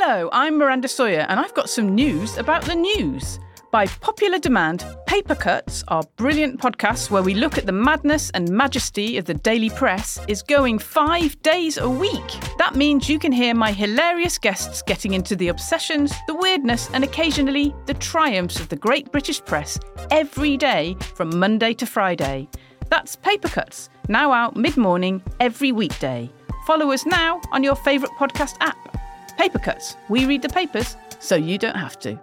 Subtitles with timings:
[0.00, 3.40] Hello, I'm Miranda Sawyer, and I've got some news about the news.
[3.72, 8.48] By popular demand, Paper Cuts, our brilliant podcast where we look at the madness and
[8.48, 12.30] majesty of the daily press, is going five days a week.
[12.58, 17.02] That means you can hear my hilarious guests getting into the obsessions, the weirdness, and
[17.02, 19.80] occasionally the triumphs of the great British press
[20.12, 22.48] every day from Monday to Friday.
[22.88, 26.30] That's Paper Cuts, now out mid morning every weekday.
[26.68, 28.76] Follow us now on your favourite podcast app.
[29.38, 32.18] Paper Cuts, we read the papers so you don't have to.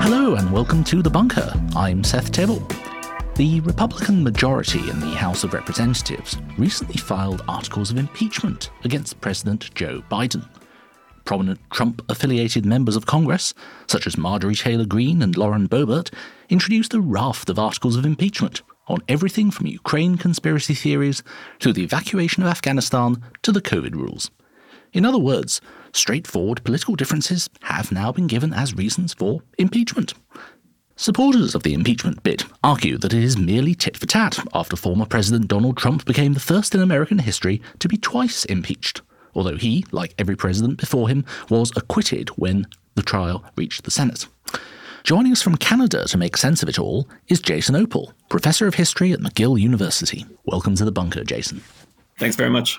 [0.00, 1.52] Hello and welcome to The Bunker.
[1.74, 2.91] I'm Seth Thévoz.
[3.34, 9.74] The Republican majority in the House of Representatives recently filed articles of impeachment against President
[9.74, 10.46] Joe Biden.
[11.24, 13.54] Prominent Trump affiliated members of Congress,
[13.86, 16.12] such as Marjorie Taylor Greene and Lauren Boebert,
[16.50, 21.22] introduced a raft of articles of impeachment on everything from Ukraine conspiracy theories
[21.60, 24.30] to the evacuation of Afghanistan to the COVID rules.
[24.92, 25.62] In other words,
[25.94, 30.12] straightforward political differences have now been given as reasons for impeachment.
[30.96, 35.06] Supporters of the impeachment bid argue that it is merely tit for tat after former
[35.06, 39.00] President Donald Trump became the first in American history to be twice impeached,
[39.34, 44.26] although he, like every president before him, was acquitted when the trial reached the Senate.
[45.02, 48.74] Joining us from Canada to make sense of it all is Jason Opal, Professor of
[48.74, 50.26] History at McGill University.
[50.44, 51.62] Welcome to the bunker, Jason.
[52.18, 52.78] Thanks very much.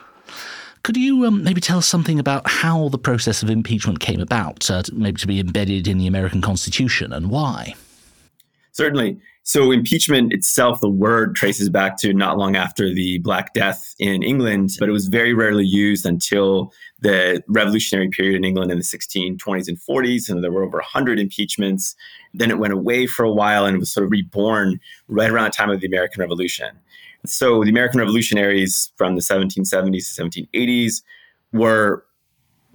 [0.83, 4.69] Could you um, maybe tell us something about how the process of impeachment came about,
[4.69, 7.73] uh, maybe to be embedded in the American Constitution, and why?
[8.73, 9.19] Certainly.
[9.43, 14.23] So, impeachment itself, the word traces back to not long after the Black Death in
[14.23, 16.71] England, but it was very rarely used until
[17.01, 20.29] the revolutionary period in England in the 1620s and 40s.
[20.29, 21.95] And there were over 100 impeachments.
[22.33, 25.45] Then it went away for a while and it was sort of reborn right around
[25.45, 26.69] the time of the American Revolution.
[27.25, 31.03] So the American revolutionaries from the 1770s to 1780s
[31.51, 32.05] were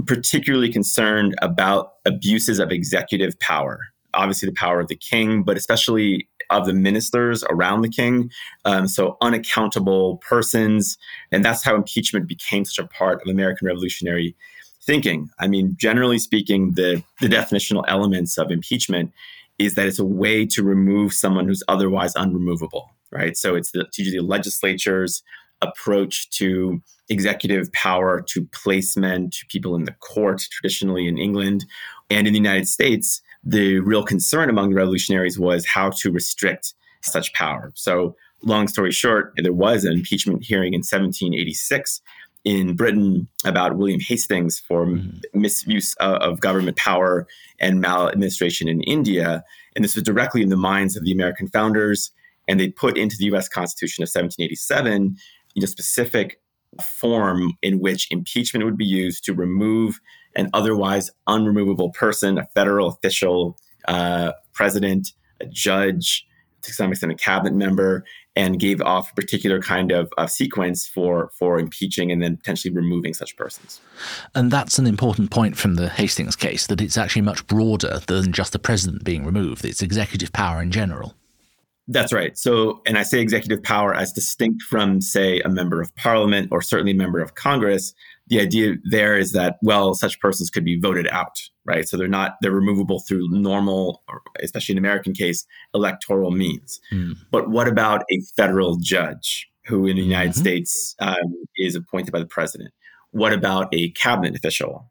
[0.07, 3.81] particularly concerned about abuses of executive power.
[4.19, 8.31] Obviously, the power of the king, but especially of the ministers around the king.
[8.65, 10.99] Um, so, unaccountable persons.
[11.33, 14.37] And that's how impeachment became such a part of American revolutionary
[14.83, 15.31] thinking.
[15.39, 19.13] I mean, generally speaking, the, the definitional elements of impeachment
[19.59, 23.37] is that it's a way to remove someone who's otherwise unremovable right?
[23.37, 25.23] So it's, the, it's the legislature's
[25.61, 31.65] approach to executive power, to placement, to people in the court, traditionally in England.
[32.11, 36.75] And in the United States, the real concern among the revolutionaries was how to restrict
[37.03, 37.73] such power.
[37.75, 42.01] So, long story short, there was an impeachment hearing in 1786
[42.45, 45.21] in Britain about William Hastings for mm.
[45.35, 47.27] misuse of, of, government power
[47.59, 49.43] and maladministration in India.
[49.75, 52.13] And this was directly in the minds of the American founders
[52.49, 53.49] and they put into the U.S.
[53.49, 55.17] Constitution of 1787
[55.55, 56.41] you know, specific
[56.83, 60.01] form in which impeachment would be used to remove
[60.39, 66.27] an otherwise unremovable person, a federal official, uh, president, a judge,
[66.63, 68.05] to some extent a cabinet member,
[68.37, 72.73] and gave off a particular kind of, of sequence for for impeaching and then potentially
[72.73, 73.81] removing such persons.
[74.35, 78.33] And that's an important point from the Hastings case that it's actually much broader than
[78.33, 79.65] just the president being removed.
[79.65, 81.15] It's executive power in general.
[81.91, 82.37] That's right.
[82.37, 86.61] So, and I say executive power as distinct from, say, a member of parliament or
[86.61, 87.95] certainly a member of Congress.
[88.29, 91.89] The idea there is that, well, such persons could be voted out, right?
[91.89, 96.81] So they're not, they're removable through normal, or especially in American case, electoral means.
[96.93, 97.17] Mm.
[97.31, 100.41] But what about a federal judge who in the United mm-hmm.
[100.41, 102.73] States um, is appointed by the president?
[103.13, 104.91] What about a cabinet official?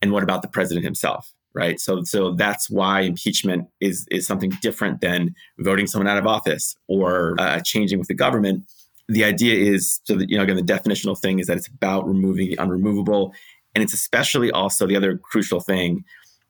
[0.00, 1.32] And what about the president himself?
[1.56, 1.80] right?
[1.80, 6.76] So so that's why impeachment is is something different than voting someone out of office
[6.86, 8.64] or uh, changing with the government.
[9.08, 12.06] The idea is so that you know again the definitional thing is that it's about
[12.06, 13.32] removing the unremovable,
[13.74, 16.04] and it's especially also the other crucial thing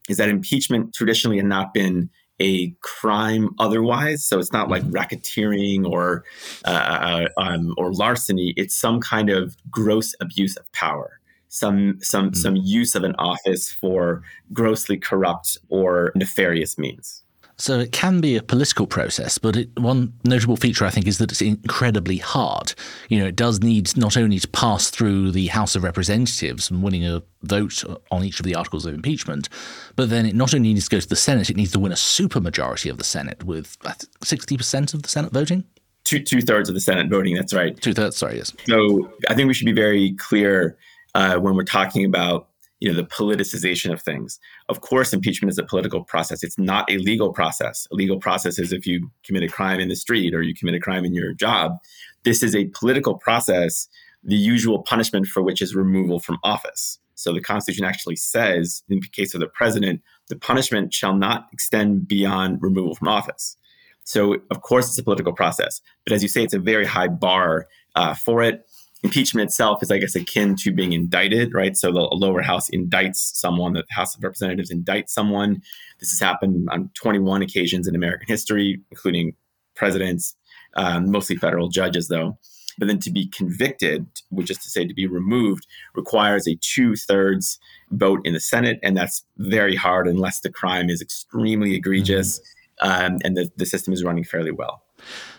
[0.08, 2.08] is that impeachment traditionally had not been
[2.40, 4.24] a crime otherwise.
[4.24, 4.94] So it's not like mm-hmm.
[4.94, 6.24] racketeering or
[6.64, 8.54] uh, um, or larceny.
[8.56, 12.36] It's some kind of gross abuse of power some some mm.
[12.36, 17.22] some use of an office for grossly corrupt or nefarious means.
[17.58, 21.16] So it can be a political process, but it, one notable feature I think is
[21.18, 22.74] that it's incredibly hard.
[23.08, 26.82] You know, it does need not only to pass through the House of Representatives and
[26.82, 29.48] winning a vote on each of the articles of impeachment,
[29.94, 31.92] but then it not only needs to go to the Senate, it needs to win
[31.92, 33.78] a supermajority of the Senate with
[34.22, 35.64] sixty percent of the Senate voting.
[36.04, 37.36] Two two thirds of the Senate voting.
[37.36, 37.80] That's right.
[37.80, 38.18] Two thirds.
[38.18, 38.52] Sorry, yes.
[38.66, 40.76] So I think we should be very clear
[41.14, 42.48] uh, when we're talking about
[42.80, 44.38] you know the politicization of things.
[44.68, 46.42] Of course, impeachment is a political process.
[46.42, 47.86] It's not a legal process.
[47.92, 50.74] A legal process is if you commit a crime in the street or you commit
[50.74, 51.78] a crime in your job.
[52.24, 53.88] This is a political process.
[54.24, 56.98] The usual punishment for which is removal from office.
[57.14, 61.48] So the Constitution actually says, in the case of the president, the punishment shall not
[61.52, 63.56] extend beyond removal from office.
[64.04, 65.80] So, of course, it's a political process.
[66.04, 68.68] But as you say, it's a very high bar uh, for it.
[69.02, 71.76] Impeachment itself is, I guess, akin to being indicted, right?
[71.76, 75.62] So the lower house indicts someone, the House of Representatives indicts someone.
[76.00, 79.34] This has happened on 21 occasions in American history, including
[79.74, 80.34] presidents,
[80.76, 82.38] um, mostly federal judges, though.
[82.78, 86.96] But then to be convicted, which is to say to be removed, requires a two
[86.96, 87.58] thirds
[87.90, 88.78] vote in the Senate.
[88.82, 92.40] And that's very hard unless the crime is extremely egregious
[92.82, 93.14] mm-hmm.
[93.14, 94.82] um, and the, the system is running fairly well.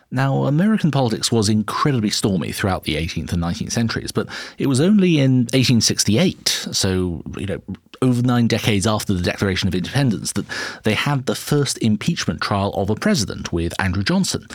[0.09, 4.27] Now, American politics was incredibly stormy throughout the 18th and 19th centuries, but
[4.57, 7.61] it was only in 1868, so you know,
[8.01, 10.45] over nine decades after the Declaration of Independence, that
[10.83, 14.45] they had the first impeachment trial of a president with Andrew Johnson.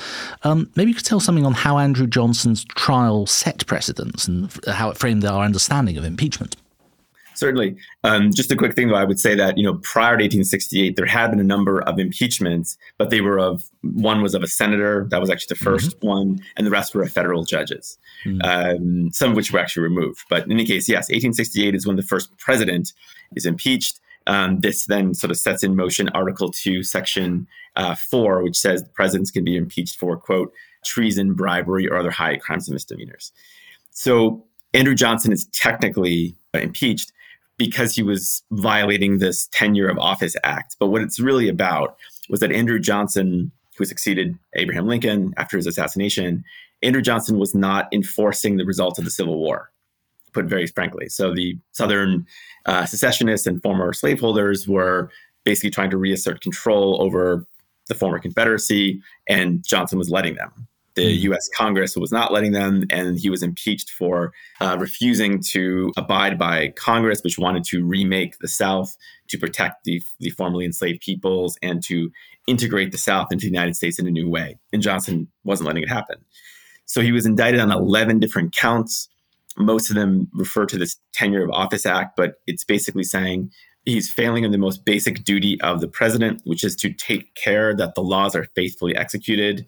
[0.43, 4.91] Um, maybe you could tell something on how Andrew Johnson's trial set precedents and how
[4.91, 6.57] it framed our understanding of impeachment.
[7.43, 7.75] Certainly.
[8.05, 10.95] Um, just a quick thing, though, I would say that you know prior to 1868,
[10.95, 14.47] there had been a number of impeachments, but they were of one was of a
[14.47, 16.07] senator, that was actually the 1st mm-hmm.
[16.07, 18.39] one, and the rest were of federal judges, mm-hmm.
[18.45, 20.21] um, some of which were actually removed.
[20.31, 22.93] But in any case, yes, 1868 is when the first president
[23.35, 23.99] is impeached.
[24.29, 28.85] Um, this then sort of sets in motion Article 2, Section uh, 4, which says
[28.85, 30.53] the presidents can be impeached for, quote,
[30.85, 33.33] treason, bribery, or other high crimes and misdemeanors.
[33.91, 34.45] So
[34.75, 37.13] Andrew Johnson is technically impeached,
[37.59, 40.77] because he was violating this tenure of office act.
[40.79, 41.97] But what it's really about
[42.29, 46.45] was that Andrew Johnson, who succeeded Abraham Lincoln after his assassination,
[46.83, 49.71] Andrew Johnson was not enforcing the results of the Civil War,
[50.33, 51.09] put very frankly.
[51.09, 52.27] So the Southern
[52.67, 55.11] uh, secessionists and former slaveholders were
[55.45, 57.47] basically trying to reassert control over
[57.89, 61.33] the former Confederacy, and Johnson was letting them the hmm.
[61.33, 66.39] US Congress was not letting them, and he was impeached for uh, refusing to abide
[66.39, 68.97] by Congress, which wanted to remake the South
[69.29, 72.11] to protect the, the formerly enslaved peoples and to
[72.47, 74.59] integrate the South into the United States in a new way.
[74.73, 76.17] And Johnson wasn't letting it happen.
[76.87, 79.09] So he was indicted on 11 different counts.
[79.57, 83.51] Most of them refer to this Tenure of Office Act, but it's basically saying
[83.85, 87.75] he's failing in the most basic duty of the president, which is to take care
[87.75, 89.67] that the laws are faithfully executed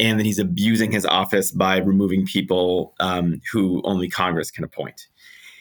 [0.00, 5.06] and that he's abusing his office by removing people um, who only Congress can appoint.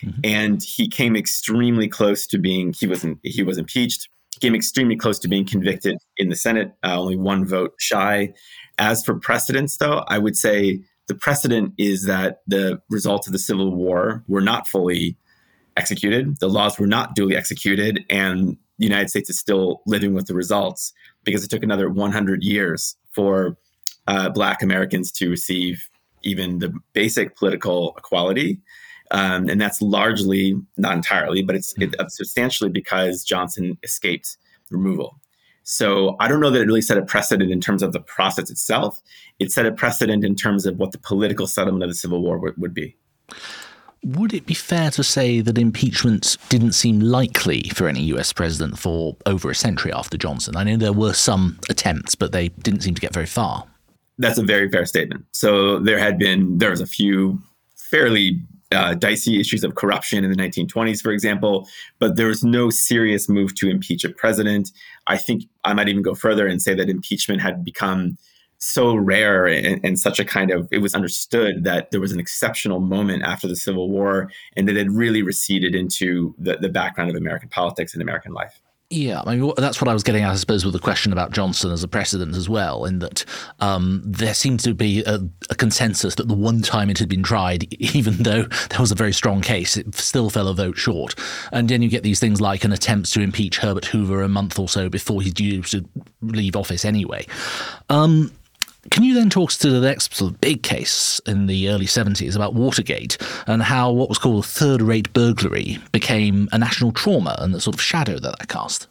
[0.01, 0.21] Mm-hmm.
[0.23, 4.07] And he came extremely close to being he wasn't he was impeached.
[4.33, 8.33] He came extremely close to being convicted in the Senate, uh, only one vote shy.
[8.77, 13.39] As for precedents, though, I would say the precedent is that the results of the
[13.39, 15.17] Civil War were not fully
[15.75, 16.39] executed.
[16.39, 20.33] The laws were not duly executed, and the United States is still living with the
[20.33, 20.93] results
[21.25, 23.57] because it took another 100 years for
[24.09, 25.87] uh, Black Americans to receive
[26.23, 28.59] even the basic political equality.
[29.11, 34.37] Um, and that's largely, not entirely, but it's it, substantially because Johnson escaped
[34.71, 35.19] removal.
[35.63, 38.49] So I don't know that it really set a precedent in terms of the process
[38.49, 38.99] itself.
[39.37, 42.39] It set a precedent in terms of what the political settlement of the Civil War
[42.39, 42.97] would, would be.
[44.03, 48.79] Would it be fair to say that impeachment didn't seem likely for any US president
[48.79, 50.55] for over a century after Johnson?
[50.55, 53.67] I know there were some attempts, but they didn't seem to get very far
[54.19, 55.25] that's a very fair statement.
[55.31, 57.41] So there had been there was a few
[57.75, 58.39] fairly
[58.71, 63.27] uh, dicey issues of corruption in the 1920s, for example, but there was no serious
[63.27, 64.71] move to impeach a president.
[65.07, 68.17] I think I might even go further and say that impeachment had become
[68.59, 72.19] so rare and, and, such a kind of it was understood that there was an
[72.19, 76.67] exceptional moment after the Civil War and that it had really receded into the, the
[76.67, 78.59] background of American politics and American life.
[78.91, 81.29] Yeah, I mean that's what I was getting at, I suppose, with the question about
[81.31, 82.85] Johnson as a precedent as well.
[82.85, 83.23] In that
[83.59, 85.19] um, there seemed to be a,
[85.51, 88.95] a, consensus that the one time it had been tried, even though there was a
[88.95, 91.13] very strong case, it still fell a vote short.
[91.51, 94.57] And then you get these things like an attempt to impeach Herbert Hoover a month
[94.57, 95.87] or so before he's due to
[96.23, 97.27] leave office anyway.
[97.89, 98.31] Um,
[98.91, 102.35] can you then talk to the next sort of big case in the early 70s
[102.35, 107.35] about Watergate and how what was called a third rate burglary became a national trauma
[107.39, 108.87] and the sort of shadow that that cast?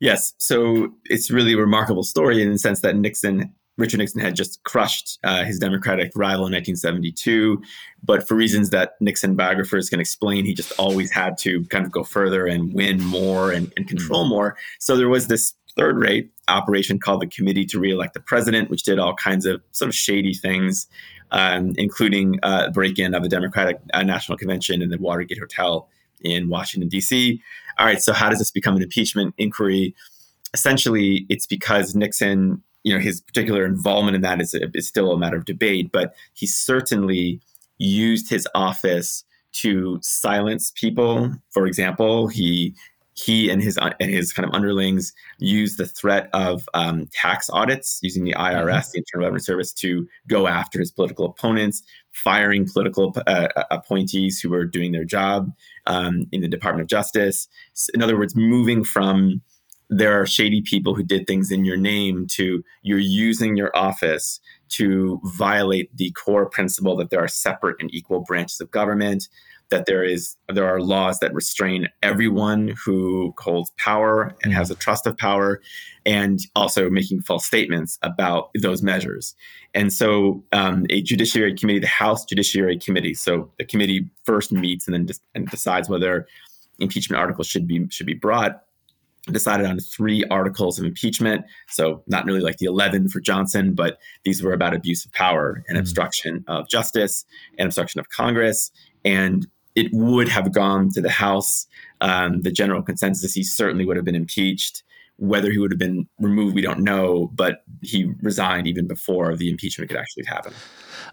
[0.00, 0.32] Yes.
[0.38, 4.62] So it's really a remarkable story in the sense that Nixon, Richard Nixon, had just
[4.64, 7.60] crushed uh, his Democratic rival in 1972.
[8.02, 11.92] But for reasons that Nixon biographers can explain, he just always had to kind of
[11.92, 14.30] go further and win more and, and control mm-hmm.
[14.30, 14.56] more.
[14.78, 18.82] So there was this third rate operation called the Committee to Reelect the President, which
[18.82, 20.86] did all kinds of sort of shady things.
[21.32, 25.88] um, including uh, break-in of the Democratic uh, National Convention and the Watergate Hotel
[26.22, 27.40] in Washington D.C.
[27.78, 29.94] All right, so how does this become an impeachment inquiry?
[30.52, 35.18] Essentially, it's because Nixon, you know, his particular involvement in that is, is still a
[35.18, 37.40] matter of debate, but he certainly
[37.78, 41.32] used his office to silence people.
[41.50, 42.74] For example, he
[43.14, 47.98] he and his and his kind of underlings use the threat of um, tax audits
[48.02, 48.90] using the IRS, mm-hmm.
[48.92, 54.50] the Internal Revenue Service, to go after his political opponents, firing political uh, appointees who
[54.50, 55.52] were doing their job
[55.86, 57.48] um, in the Department of Justice.
[57.94, 59.42] In other words, moving from
[59.90, 64.38] there are shady people who did things in your name to you're using your office
[64.68, 69.28] to violate the core principle that there are separate and equal branches of government
[69.70, 74.74] that there is there are laws that restrain everyone who holds power and has a
[74.74, 75.60] trust of power
[76.04, 79.34] and also making false statements about those measures
[79.74, 84.86] and so um, a judiciary committee the house judiciary committee so the committee first meets
[84.86, 86.26] and then de- and decides whether
[86.78, 88.64] impeachment articles should be should be brought
[89.30, 91.44] decided on three articles of impeachment.
[91.68, 95.62] So, not really like the 11 for Johnson, but these were about abuse of power
[95.68, 95.80] and mm.
[95.80, 97.24] obstruction of justice
[97.58, 98.70] and obstruction of Congress.
[99.04, 101.66] And it would have gone to the House.
[102.00, 104.82] Um, the general consensus, he certainly would have been impeached.
[105.16, 109.50] Whether he would have been removed, we don't know, but he resigned even before the
[109.50, 110.54] impeachment could actually happen.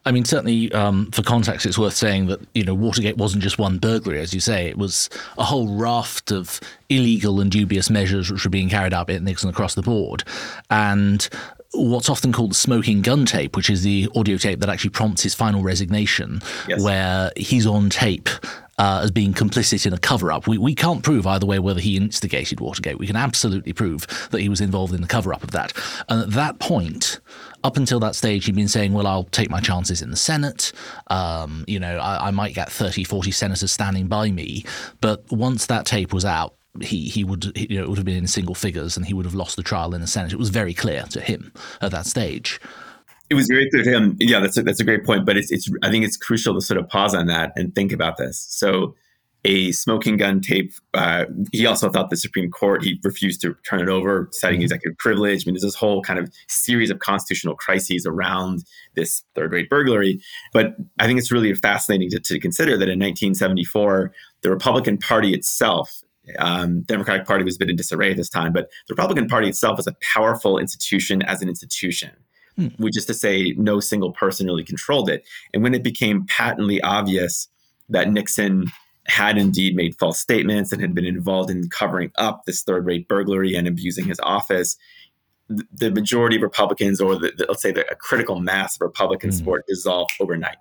[0.05, 3.59] I mean, certainly um, for context, it's worth saying that you know Watergate wasn't just
[3.59, 8.31] one burglary, as you say; it was a whole raft of illegal and dubious measures
[8.31, 10.23] which were being carried out at Nixon across the board,
[10.69, 11.27] and
[11.73, 15.23] what's often called the smoking gun tape, which is the audio tape that actually prompts
[15.23, 16.83] his final resignation, yes.
[16.83, 18.29] where he's on tape
[18.79, 20.47] uh, as being complicit in a cover up.
[20.47, 22.99] We, we can't prove either way whether he instigated Watergate.
[22.99, 25.73] We can absolutely prove that he was involved in the cover up of that.
[26.09, 27.19] And at that point,
[27.63, 30.71] up until that stage, he'd been saying, well, I'll take my chances in the Senate.
[31.07, 34.63] Um, you know, I, I might get 30, 40 senators standing by me.
[35.01, 38.17] But once that tape was out, he he would you know it would have been
[38.17, 40.33] in single figures and he would have lost the trial in the Senate.
[40.33, 42.59] It was very clear to him at that stage.
[43.29, 44.15] It was very clear to him.
[44.19, 45.25] Yeah, that's a, that's a great point.
[45.25, 47.91] But it's it's I think it's crucial to sort of pause on that and think
[47.91, 48.45] about this.
[48.49, 48.95] So
[49.47, 50.73] a smoking gun tape.
[50.93, 54.63] Uh, he also thought the Supreme Court, he refused to turn it over, citing mm-hmm.
[54.63, 55.43] executive privilege.
[55.43, 58.65] I mean, there's this whole kind of series of constitutional crises around
[58.95, 60.19] this third rate burglary.
[60.53, 65.33] But I think it's really fascinating to, to consider that in 1974, the Republican Party
[65.33, 66.03] itself
[66.39, 69.47] um, Democratic Party was a bit in disarray at this time, but the Republican Party
[69.47, 72.11] itself was a powerful institution as an institution,
[72.55, 72.67] hmm.
[72.77, 75.25] which is to say, no single person really controlled it.
[75.53, 77.47] And when it became patently obvious
[77.89, 78.65] that Nixon
[79.05, 83.07] had indeed made false statements and had been involved in covering up this third rate
[83.07, 84.75] burglary and abusing his office,
[85.49, 89.29] the majority of Republicans, or the, the, let's say the, a critical mass of Republican
[89.29, 89.33] mm.
[89.33, 90.57] support, dissolved overnight.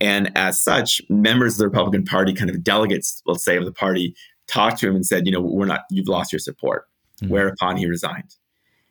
[0.00, 3.72] And as such, members of the Republican Party, kind of delegates, let's say, of the
[3.72, 4.14] party,
[4.46, 6.86] talked to him and said, you know, we're not, you've lost your support.
[7.22, 7.32] Mm-hmm.
[7.32, 8.36] Whereupon he resigned.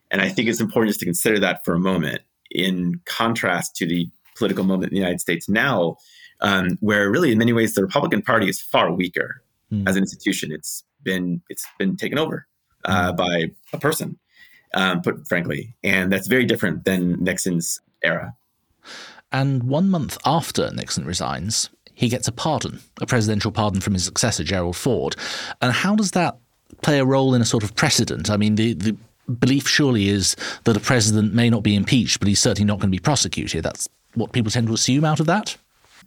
[0.10, 3.86] And I think it's important just to consider that for a moment in contrast to
[3.86, 5.98] the political moment in the United States now,
[6.42, 9.88] um, where really in many ways the Republican Party is far weaker mm-hmm.
[9.88, 10.52] as an institution.
[10.52, 12.48] It's been it's been taken over
[12.86, 13.16] uh, mm-hmm.
[13.16, 14.18] by a person,
[14.74, 18.36] um, put frankly, and that's very different than Nixon's era.
[19.32, 24.04] And one month after Nixon resigns, he gets a pardon, a presidential pardon from his
[24.04, 25.16] successor, Gerald Ford.
[25.62, 26.38] And how does that
[26.82, 28.30] play a role in a sort of precedent?
[28.30, 28.96] I mean, the, the
[29.40, 30.36] belief surely is
[30.66, 33.64] that a president may not be impeached, but he's certainly not going to be prosecuted.
[33.64, 35.58] That's what people tend to assume out of that.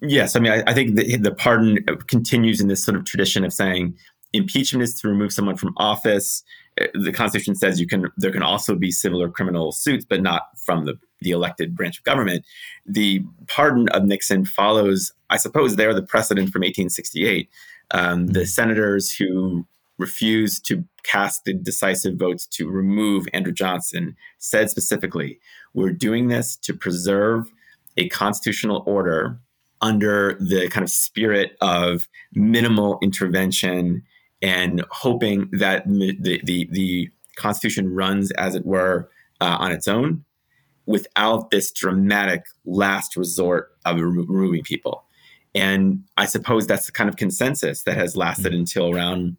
[0.01, 3.45] Yes, I mean, I, I think the, the pardon continues in this sort of tradition
[3.45, 3.97] of saying
[4.33, 6.45] impeachment is to remove someone from office.
[6.95, 10.43] The Constitution says you can there can also be civil or criminal suits, but not
[10.65, 12.45] from the the elected branch of government.
[12.87, 17.49] The pardon of Nixon follows, I suppose, there the precedent from 1868.
[17.91, 19.67] Um, the senators who
[19.99, 25.41] refused to cast the decisive votes to remove Andrew Johnson said specifically,
[25.75, 27.51] we're doing this to preserve
[27.97, 29.41] a constitutional order
[29.81, 34.03] under the kind of spirit of minimal intervention
[34.43, 40.25] and hoping that the, the, the Constitution runs, as it were, uh, on its own
[40.87, 45.05] without this dramatic last resort of removing people.
[45.55, 48.61] And I suppose that's the kind of consensus that has lasted mm-hmm.
[48.61, 49.37] until around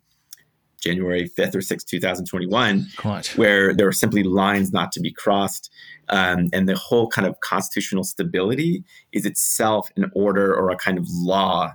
[0.79, 3.37] January 5th or 6th, 2021, Quite.
[3.37, 5.71] where there were simply lines not to be crossed.
[6.09, 10.97] Um, and the whole kind of constitutional stability is itself an order or a kind
[10.97, 11.73] of law,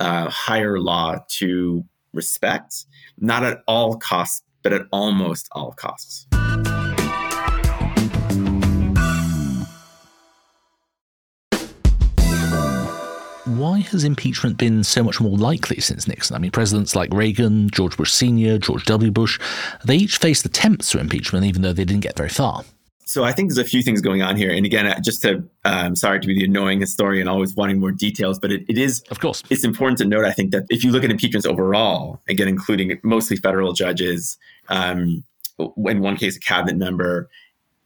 [0.00, 2.86] uh, higher law to respect,
[3.18, 6.26] not at all costs, but at almost all costs.
[13.64, 16.36] why has impeachment been so much more likely since Nixon?
[16.36, 19.10] I mean, presidents like Reagan, George Bush Sr., George W.
[19.10, 19.40] Bush,
[19.84, 22.64] they each faced attempts to impeachment, even though they didn't get very far.
[23.06, 24.50] So I think there's a few things going on here.
[24.50, 28.38] And again, just to, um, sorry to be the annoying historian, always wanting more details,
[28.38, 30.90] but it, it is, of course, it's important to note, I think, that if you
[30.90, 35.22] look at impeachments overall, again, including mostly federal judges, um,
[35.58, 37.28] in one case, a cabinet member,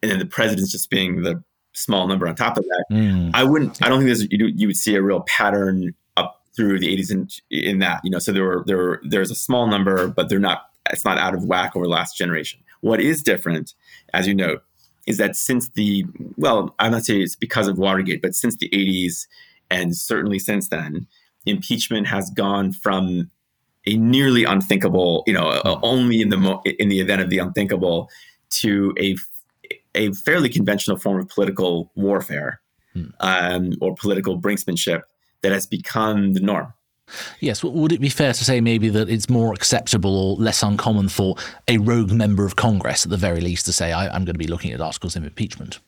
[0.03, 3.31] and then the president's just being the small number on top of that, mm.
[3.35, 6.79] I wouldn't, I don't think there's, you, you would see a real pattern up through
[6.79, 9.67] the 80s in, in that, you know, so there were, there were, there's a small
[9.67, 12.61] number, but they're not, it's not out of whack over the last generation.
[12.81, 13.75] What is different,
[14.15, 14.63] as you note,
[15.09, 16.05] is that since the
[16.37, 19.27] well, I'm not saying it's because of Watergate, but since the 80s
[19.71, 21.07] and certainly since then,
[21.47, 23.31] impeachment has gone from
[23.87, 27.39] a nearly unthinkable, you know, uh, only in the mo- in the event of the
[27.39, 28.11] unthinkable,
[28.51, 29.17] to a
[29.95, 32.61] a fairly conventional form of political warfare
[32.93, 33.07] hmm.
[33.21, 35.03] um, or political brinksmanship
[35.41, 36.73] that has become the norm.
[37.41, 41.09] Yes, would it be fair to say maybe that it's more acceptable or less uncommon
[41.09, 41.37] for
[41.67, 44.39] a rogue member of Congress, at the very least, to say, I, am going to
[44.39, 45.81] be looking at articles of impeachment?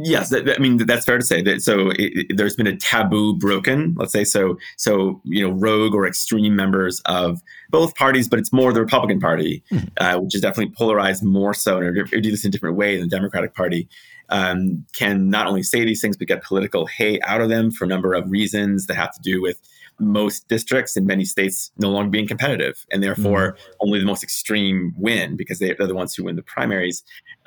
[0.00, 1.42] Yes, that, I mean that's fair to say.
[1.42, 3.96] That so it, it, there's been a taboo broken.
[3.98, 4.56] Let's say so.
[4.76, 9.18] So you know, rogue or extreme members of both parties, but it's more the Republican
[9.18, 9.90] Party, mm.
[9.98, 12.96] uh, which is definitely polarized more so, and or do this in a different way
[12.96, 13.88] than the Democratic Party.
[14.28, 17.84] Um, can not only say these things but get political hay out of them for
[17.84, 19.58] a number of reasons that have to do with
[19.98, 23.72] most districts in many states no longer being competitive, and therefore mm-hmm.
[23.80, 27.02] only the most extreme win because they, are the ones who win the primaries.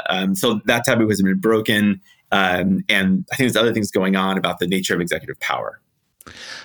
[0.10, 4.16] Um, so that taboo has been broken, um, and I think there's other things going
[4.16, 5.82] on about the nature of executive power.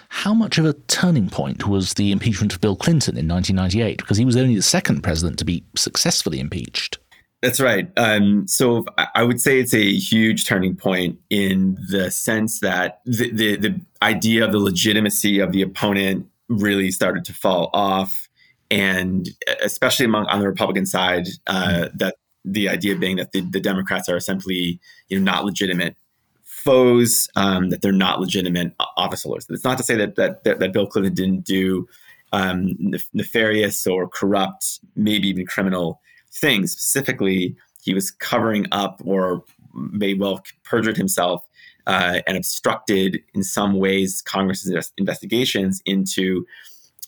[0.08, 3.98] How much of a turning point was the impeachment of Bill Clinton in 1998?
[3.98, 6.98] Because he was only the second president to be successfully impeached.
[7.46, 7.88] That's right.
[7.96, 8.84] Um, so
[9.14, 13.80] I would say it's a huge turning point in the sense that the, the, the
[14.02, 18.28] idea of the legitimacy of the opponent really started to fall off,
[18.68, 19.28] and
[19.62, 21.96] especially among on the Republican side, uh, mm-hmm.
[21.98, 25.96] that the idea being that the, the, Democrats are simply you know not legitimate
[26.42, 29.46] foes, um, that they're not legitimate office holders.
[29.50, 31.86] It's not to say that that that, that Bill Clinton didn't do
[32.32, 32.74] um,
[33.12, 36.00] nefarious or corrupt, maybe even criminal
[36.40, 36.72] things.
[36.72, 39.44] Specifically, he was covering up or
[39.74, 41.44] may well perjured himself
[41.86, 46.44] uh, and obstructed in some ways Congress's investigations into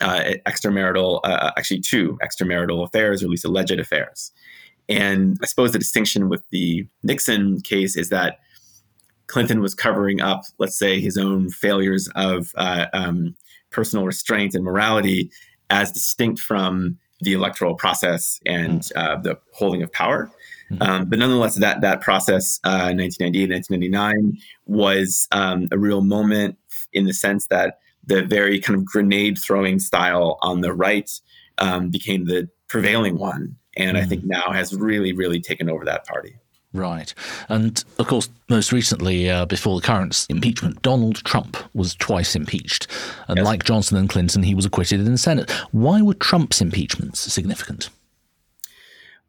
[0.01, 4.31] uh, extramarital, uh, actually two extramarital affairs, or at least alleged affairs.
[4.89, 8.39] And I suppose the distinction with the Nixon case is that
[9.27, 13.37] Clinton was covering up, let's say, his own failures of uh, um,
[13.71, 15.31] personal restraint and morality
[15.69, 18.99] as distinct from the electoral process and hmm.
[18.99, 20.31] uh, the holding of power.
[20.69, 20.83] Hmm.
[20.83, 26.59] Um, but nonetheless, that that process, uh, 1998, 1999, was um, a real moment
[26.93, 31.11] in the sense that the very kind of grenade throwing style on the right
[31.59, 34.01] um, became the prevailing one, and mm.
[34.01, 34.29] I think hmm.
[34.29, 36.37] now has really, really taken over that party.
[36.75, 37.15] Right.
[37.49, 42.87] And of course, most recently, uh, before the current impeachment, Donald Trump was twice impeached.
[43.27, 43.47] And yes.
[43.47, 45.51] like Johnson and Clinton, he was acquitted in the Senate.
[45.73, 47.89] Why were Trump's impeachments significant?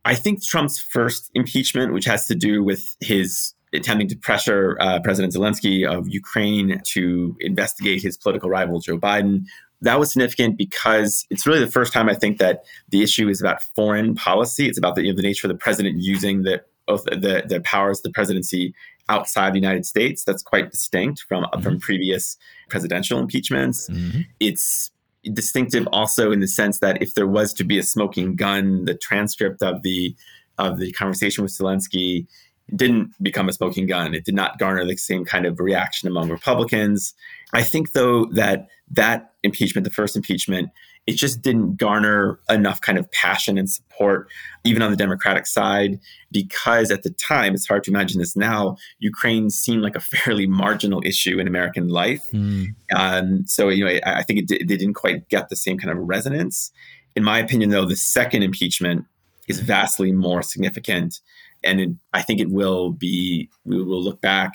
[0.03, 4.99] I think Trump's first impeachment, which has to do with his attempting to pressure uh,
[4.99, 9.45] President Zelensky of Ukraine to investigate his political rival, Joe Biden,
[9.81, 13.39] that was significant because it's really the first time I think that the issue is
[13.39, 14.67] about foreign policy.
[14.67, 17.61] It's about the, you know, the nature of the president using the of the, the
[17.61, 18.73] powers of the presidency
[19.07, 20.23] outside the United States.
[20.23, 21.61] That's quite distinct from mm-hmm.
[21.61, 22.37] from previous
[22.69, 23.89] presidential impeachments.
[23.89, 24.21] Mm-hmm.
[24.39, 24.91] It's
[25.33, 28.95] distinctive also in the sense that if there was to be a smoking gun, the
[28.95, 30.15] transcript of the
[30.57, 32.27] of the conversation with Zelensky
[32.75, 34.13] didn't become a smoking gun.
[34.13, 37.13] It did not garner the same kind of reaction among Republicans.
[37.53, 40.69] I think, though, that that impeachment, the first impeachment,
[41.07, 44.27] it just didn't garner enough kind of passion and support,
[44.63, 45.99] even on the Democratic side,
[46.31, 50.45] because at the time, it's hard to imagine this now, Ukraine seemed like a fairly
[50.45, 52.23] marginal issue in American life.
[52.31, 52.75] Mm.
[52.95, 55.91] Um, so, you know, I, I think it, it didn't quite get the same kind
[55.91, 56.71] of resonance.
[57.15, 59.05] In my opinion, though, the second impeachment
[59.47, 61.19] is vastly more significant.
[61.63, 64.53] And it, I think it will be, we will look back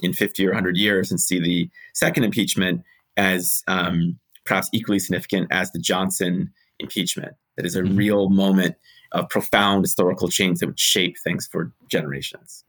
[0.00, 2.84] in 50 or 100 years and see the second impeachment
[3.16, 7.34] as um, perhaps equally significant as the Johnson impeachment.
[7.56, 7.96] That is a mm-hmm.
[7.96, 8.76] real moment
[9.12, 12.64] of profound historical change that would shape things for generations.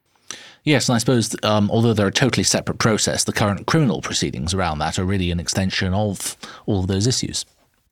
[0.64, 4.54] Yes, and I suppose um, although they're a totally separate process, the current criminal proceedings
[4.54, 7.46] around that are really an extension of all of those issues.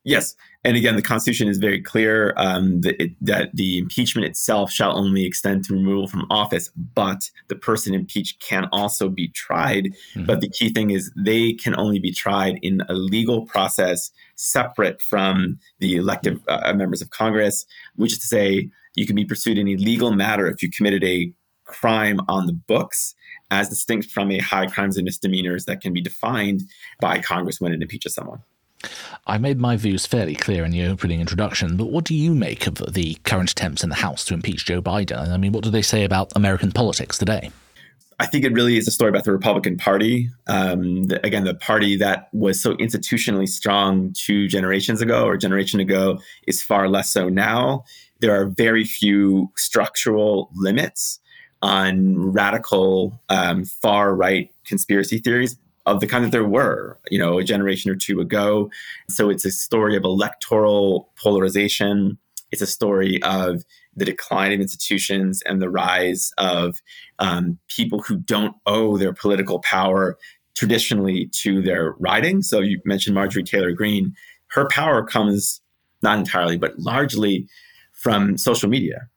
[0.04, 0.36] Yes,
[0.68, 4.98] and again, the Constitution is very clear um, that, it, that the impeachment itself shall
[4.98, 9.86] only extend to removal from office, but the person impeached can also be tried.
[9.86, 10.26] Mm-hmm.
[10.26, 15.02] But the key thing is they can only be tried in a legal process separate
[15.02, 19.58] from the elective uh, members of Congress, which is to say, you can be pursued
[19.58, 21.32] in a legal matter if you committed a
[21.64, 23.16] crime on the books
[23.52, 26.64] as distinct from a high crimes and misdemeanors that can be defined
[27.00, 28.44] by Congress when it impeaches someone.
[29.26, 32.68] I made my views fairly clear in the opening introduction, but what do you make
[32.68, 35.30] of the current attempts in the House to impeach Joe Biden?
[35.30, 37.52] I mean, what do they say about American politics today?
[38.20, 40.30] I think it really is a story about the Republican Party.
[40.48, 45.80] Um, the, again, the party that was so institutionally strong two generations ago or generation
[45.80, 47.84] ago is far less so now.
[48.20, 51.20] There are very few structural limits
[51.62, 57.40] on radical um, far right conspiracy theories of the kind that there were, you know,
[57.40, 58.70] a generation or two ago.
[59.10, 62.18] So it's a story of electoral polarization.
[62.52, 63.64] It's a story of
[63.96, 66.82] the decline of institutions and the rise of
[67.20, 70.18] um, people who don't owe their political power
[70.56, 72.42] traditionally to their riding.
[72.42, 74.14] So you mentioned Marjorie Taylor Greene.
[74.48, 75.62] Her power comes
[76.04, 77.48] not entirely, but largely
[77.94, 79.08] from social media.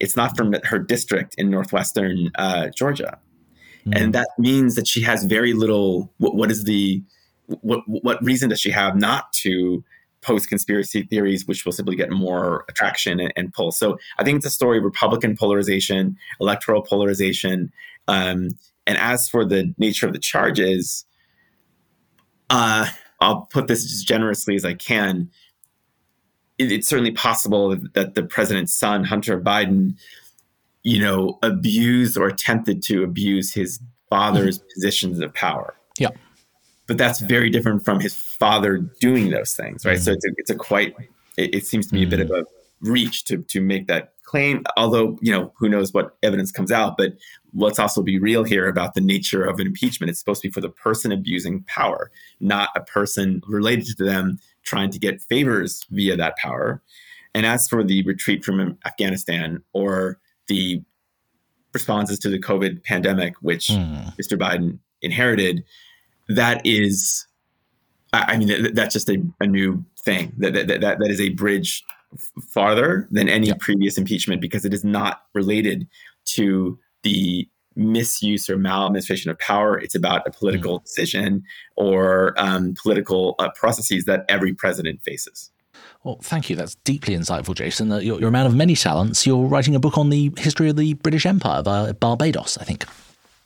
[0.00, 3.18] It's not from her district in northwestern uh, Georgia.
[3.86, 4.00] Mm.
[4.00, 6.12] And that means that she has very little.
[6.18, 7.02] What, what is the
[7.46, 9.84] what what reason does she have not to
[10.20, 13.72] post conspiracy theories, which will simply get more attraction and, and, pull?
[13.72, 17.72] So I think it's a story of Republican polarization, electoral polarization.
[18.06, 18.50] Um,
[18.86, 21.04] and as for the nature of the charges,
[22.50, 22.88] uh,
[23.20, 25.30] I'll put this as generously as I can.
[26.58, 29.96] It, it's certainly possible that the president's son, Hunter Biden,
[30.82, 34.68] you know, abused or attempted to abuse his father's mm-hmm.
[34.74, 35.74] positions of power.
[35.98, 36.10] Yeah.
[36.86, 39.96] But that's very different from his father doing those things, right?
[39.96, 40.04] Mm-hmm.
[40.04, 40.94] So it's a, it's a quite,
[41.36, 42.14] it, it seems to me mm-hmm.
[42.14, 42.44] a bit of a
[42.80, 44.64] reach to, to make that claim.
[44.76, 46.96] Although, you know, who knows what evidence comes out.
[46.98, 47.12] But
[47.54, 50.10] let's also be real here about the nature of an impeachment.
[50.10, 54.40] It's supposed to be for the person abusing power, not a person related to them
[54.64, 56.82] trying to get favors via that power.
[57.34, 60.18] And as for the retreat from Afghanistan or
[60.48, 60.82] the
[61.72, 64.16] responses to the COVID pandemic, which mm.
[64.16, 64.38] Mr.
[64.38, 65.64] Biden inherited,
[66.28, 67.26] that is,
[68.12, 70.32] I mean, that, that's just a, a new thing.
[70.38, 71.82] That, that, that, that is a bridge
[72.48, 73.58] farther than any yep.
[73.58, 75.88] previous impeachment because it is not related
[76.24, 79.78] to the misuse or maladministration of power.
[79.78, 80.84] It's about a political mm.
[80.84, 81.42] decision
[81.76, 85.50] or um, political uh, processes that every president faces.
[86.04, 86.56] Well, thank you.
[86.56, 87.92] That's deeply insightful, Jason.
[87.92, 89.24] Uh, you're, you're, a man of many talents.
[89.26, 92.84] You're writing a book on the history of the British Empire, uh, Barbados, I think.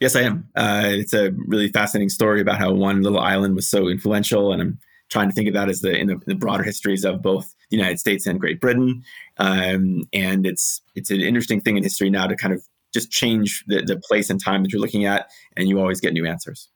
[0.00, 0.48] Yes, I am.
[0.56, 4.62] Uh, it's a really fascinating story about how one little island was so influential, and
[4.62, 4.78] I'm
[5.10, 7.76] trying to think of that as the in the, the broader histories of both the
[7.76, 9.02] United States and Great Britain.
[9.38, 13.64] Um, and it's it's an interesting thing in history now to kind of just change
[13.66, 16.68] the, the place and time that you're looking at, and you always get new answers.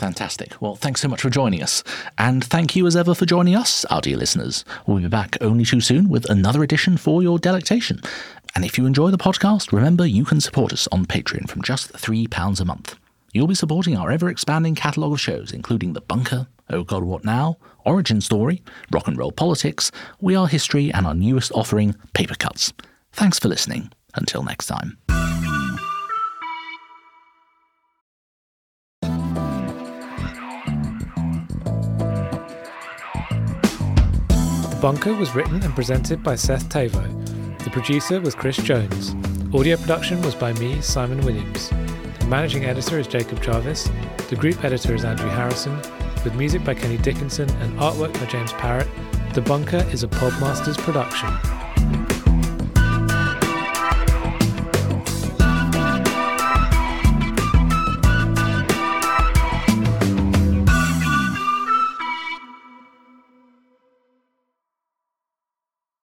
[0.00, 0.54] Fantastic.
[0.62, 1.84] Well, thanks so much for joining us.
[2.16, 4.64] And thank you as ever for joining us, our dear listeners.
[4.86, 8.00] We'll be back only too soon with another edition for your delectation.
[8.54, 11.92] And if you enjoy the podcast, remember you can support us on Patreon from just
[11.92, 12.98] £3 a month.
[13.34, 17.22] You'll be supporting our ever expanding catalogue of shows, including The Bunker, Oh God, What
[17.22, 22.36] Now, Origin Story, Rock and Roll Politics, We Are History, and our newest offering, Paper
[22.36, 22.72] Cuts.
[23.12, 23.92] Thanks for listening.
[24.14, 24.96] Until next time.
[34.80, 37.64] The bunker was written and presented by Seth Thévoz.
[37.64, 39.14] The producer was Chris Jones.
[39.54, 41.68] Audio production was by me, Simon Williams.
[42.18, 43.90] The managing editor is Jacob Jarvis.
[44.30, 45.76] The group editor is Andrew Harrison,
[46.24, 48.88] with music by Kenny Dickinson and artwork by James Parrott.
[49.34, 51.28] The Bunker is a Podmasters production.